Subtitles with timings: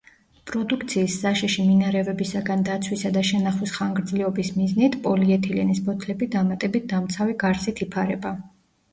[0.49, 8.33] პროდუქციის საშიში მინარევებისაგან დაცვისა და შენახვის ხანგრძლივობის მიზნით პოლიეთილენის ბოთლები დამატებით დამცავი გარსით იფარება.